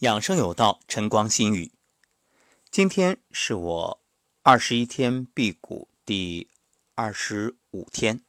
[0.00, 1.72] 养生有道，晨光心语。
[2.70, 4.02] 今天是我
[4.42, 6.50] 二十一天辟谷第
[6.94, 8.20] 二十五天。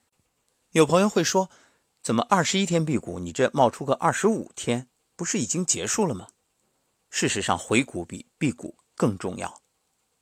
[0.72, 1.50] 有朋友会说，
[2.02, 6.30] 怎么二十一天辟谷，你这冒出个二十五天，不是已经结束了吗？
[7.10, 9.62] 事实上，回谷比辟谷更重要，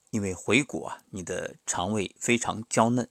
[0.09, 3.07] 因为回谷啊，你的肠胃非常娇嫩。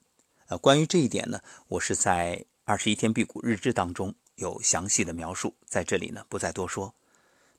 [0.49, 6.97] 呃，关于这一点呢，我是在二十一天辟谷日志当中有详细的描述，在这里呢不再多说。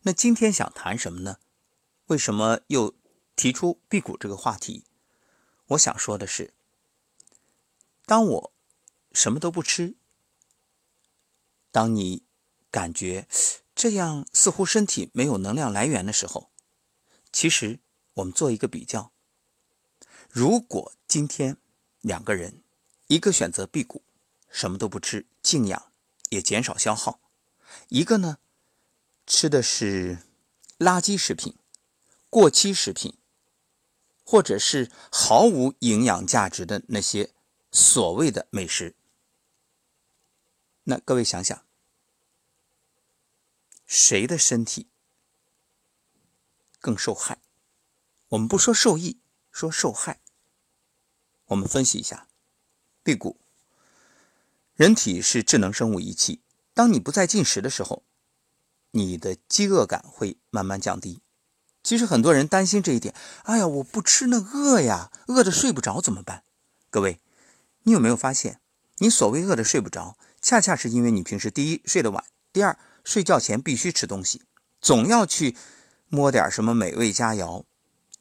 [0.08, 1.40] 那今天想谈什么呢？
[2.06, 2.94] 为什么又
[3.36, 4.86] 提出辟谷这个话题？
[5.70, 6.54] 我想说的是，
[8.06, 8.54] 当我
[9.14, 9.96] 什么都不吃，
[11.72, 12.24] 当你
[12.70, 13.28] 感觉
[13.74, 16.52] 这样似乎身体没有能量来源的时候，
[17.32, 17.80] 其实
[18.14, 19.12] 我们做一个比较：
[20.30, 21.58] 如果今天
[22.02, 22.62] 两个人，
[23.08, 24.04] 一个选择辟谷，
[24.52, 25.92] 什么都不吃，静养
[26.30, 27.20] 也减少消耗；
[27.88, 28.38] 一个呢？
[29.28, 30.20] 吃的是
[30.78, 31.58] 垃圾食品、
[32.30, 33.18] 过期食品，
[34.24, 37.34] 或者是毫无营养价值的那些
[37.72, 38.96] 所谓的美食。
[40.84, 41.66] 那各位想想，
[43.88, 44.90] 谁的身体
[46.80, 47.40] 更受害？
[48.30, 49.20] 我们不说受益，
[49.52, 50.20] 说受害。
[51.46, 52.28] 我们分析一下，
[53.02, 53.40] 辟谷，
[54.76, 56.42] 人体是智能生物仪器，
[56.76, 58.04] 当你不再进食的时候。
[58.96, 61.22] 你的饥饿感会慢慢降低。
[61.84, 63.14] 其实很多人担心这一点。
[63.44, 66.44] 哎呀，我不吃那饿呀，饿的睡不着怎么办？
[66.90, 67.20] 各位，
[67.84, 68.60] 你有没有发现，
[69.00, 74.42] 你所谓饿的睡不着，恰恰是因为你平时第一睡得晚，第二睡觉前必须吃东西，
[74.80, 75.58] 总要去
[76.08, 77.66] 摸点什么美味佳肴，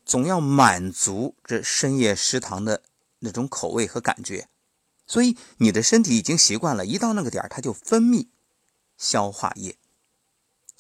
[0.05, 2.83] 总要满足这深夜食堂的
[3.21, 4.49] 那种口味和感觉，
[5.07, 8.27] 所以你的身体已经习惯了，一到那个点它就分泌
[8.99, 9.79] 消化液。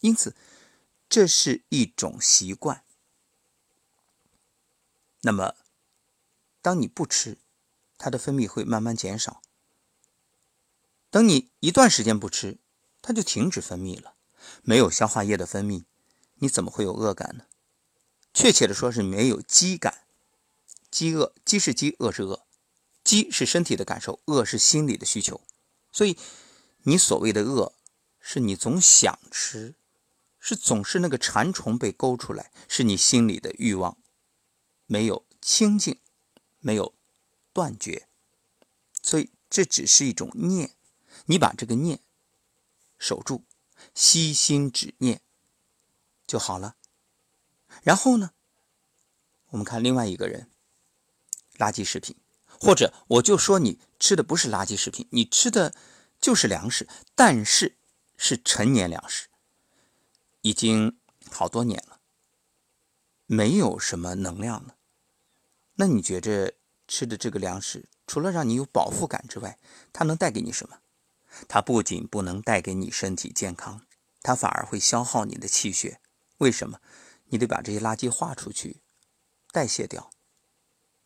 [0.04, 0.36] 因此，
[1.08, 2.84] 这是一种习惯。
[5.22, 5.54] 那么，
[6.60, 7.38] 当你不吃，
[7.96, 9.40] 它的分泌会慢慢减少。
[11.08, 12.58] 等你一段时间不吃，
[13.00, 14.14] 它就停止分泌了。
[14.60, 15.84] 没有消化液的分泌，
[16.34, 17.46] 你怎么会有饿感呢？
[18.34, 20.06] 确切的说，是没有饥感。
[20.90, 22.44] 饥饿，饥是饥，饿是饿。
[23.02, 25.40] 饥是身体的感受，饿是心理的需求。
[25.90, 26.18] 所以，
[26.82, 27.72] 你所谓的饿，
[28.20, 29.76] 是你总想吃。
[30.46, 33.96] 是总是那个馋虫被勾出来，是你心里的欲望
[34.84, 35.98] 没有清净，
[36.60, 36.94] 没有
[37.54, 38.06] 断绝，
[39.00, 40.72] 所以这只是一种念。
[41.24, 42.00] 你把这个念
[42.98, 43.44] 守住，
[43.94, 45.22] 悉心止念
[46.26, 46.76] 就好了。
[47.82, 48.32] 然后呢，
[49.48, 50.50] 我们看另外一个人，
[51.56, 52.14] 垃圾食品，
[52.46, 55.74] 或者我就说你吃的不是垃圾食品，你吃的
[56.20, 57.78] 就是粮食，但是
[58.18, 59.28] 是陈年粮食。
[60.44, 60.98] 已经
[61.30, 62.00] 好多年了，
[63.24, 64.76] 没有什么能量了。
[65.76, 66.52] 那你觉着
[66.86, 69.58] 吃的这个粮食，除了让你有饱腹感之外，
[69.90, 70.80] 它能带给你什么？
[71.48, 73.86] 它不仅不能带给你身体健康，
[74.20, 75.98] 它反而会消耗你的气血。
[76.36, 76.78] 为什么？
[77.30, 78.82] 你得把这些垃圾化出去，
[79.50, 80.10] 代谢掉。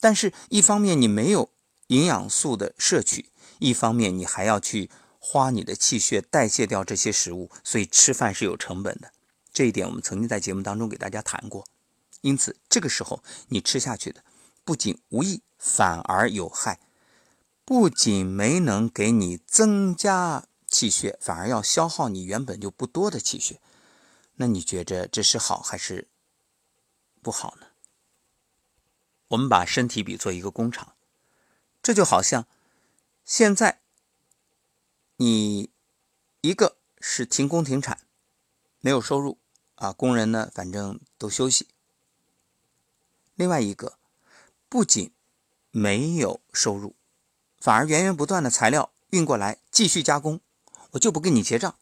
[0.01, 1.53] 但是，一方面你没有
[1.87, 9.13] 营养素的摄取，一方面你还要去花你的气血代谢掉这些食物，所以吃饭是有成本的。
[9.59, 11.67] 这一点我们曾经在节目当中给大家谈过，
[12.21, 14.23] 因此这个时候你吃下去的
[14.63, 16.79] 不仅无益，反而有害，
[17.65, 23.61] 不仅没能给你增加气血，反而要消耗你原本就不多的气血。
[24.37, 26.07] 那你觉着这是好还是
[27.21, 27.67] 不好呢？
[29.27, 30.95] 我们把身体比作一个工厂，
[31.83, 32.47] 这就好像
[33.25, 33.81] 现在
[35.17, 35.71] 你
[36.43, 38.07] 一个是停工停产，
[38.79, 39.37] 没有收入。
[39.79, 41.69] 啊，工人呢，反正都休息。
[43.37, 43.97] 另外一个，
[44.69, 45.13] 不仅
[45.71, 46.97] 没有收入，
[47.61, 50.41] 反而源源不断的材料运过来继续加工，
[50.91, 51.77] 我就不跟你结账，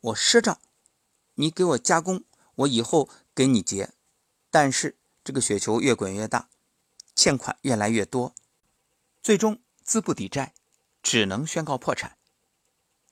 [0.00, 0.60] 我赊账，
[1.34, 2.22] 你给我加工，
[2.54, 3.90] 我以后给你结。
[4.48, 6.48] 但是这个雪球越滚越大，
[7.16, 8.32] 欠款越来越多，
[9.20, 10.54] 最终资不抵债，
[11.02, 12.16] 只能宣告破产。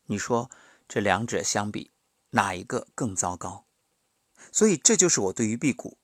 [0.05, 0.49] 你说
[0.87, 1.91] 这两者相比，
[2.31, 3.66] 哪一个更糟糕？
[4.53, 5.99] 所以，这就是我对于辟谷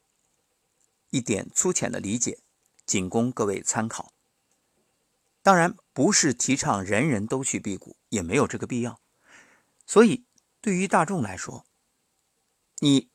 [1.11, 2.39] 一点粗浅的理解，
[2.85, 4.13] 仅供各位参考。
[5.43, 9.01] 当然，不是提倡人人都去辟谷，也没有这个必要。
[9.87, 10.25] 所以，
[10.61, 11.67] 对于大众来说，
[12.79, 13.11] 你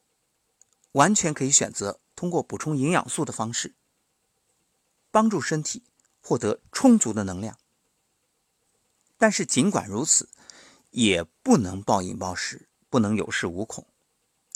[0.92, 3.76] 完全可以选择通过补充营养素的方式，
[5.12, 5.84] 帮助身体
[6.22, 7.58] 获得充足的能量。
[9.18, 10.30] 但是，尽管如此，
[10.92, 13.88] 也不能暴饮暴食，不能有恃无恐。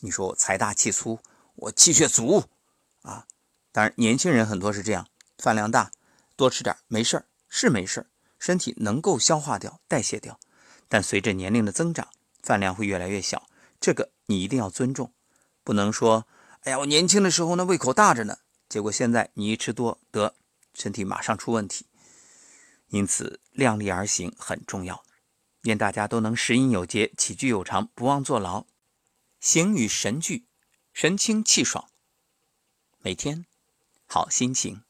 [0.01, 1.19] 你说我财大气粗，
[1.55, 2.43] 我气血足
[3.03, 3.25] 啊。
[3.71, 5.07] 当然，年轻人很多是这样，
[5.37, 5.91] 饭量大，
[6.35, 8.07] 多吃点没事儿，是没事儿，
[8.37, 10.39] 身体能够消化掉、代谢掉。
[10.89, 12.09] 但随着年龄的增长，
[12.43, 13.47] 饭量会越来越小，
[13.79, 15.13] 这个你一定要尊重，
[15.63, 16.27] 不能说，
[16.61, 20.35] 哎呀，我年轻的时候呢胃口大着呢，结果现在你一吃多得
[20.73, 21.85] 身体马上出问题。
[22.89, 25.03] 因此，量力而行很重要。
[25.61, 28.65] 愿大家都能食饮有节，起居有常，不忘坐牢，
[29.41, 30.45] 形与神俱，
[30.93, 31.89] 神清气爽，
[32.99, 33.47] 每天
[34.05, 34.83] 好心情。